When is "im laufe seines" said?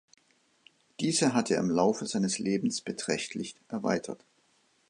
1.59-2.39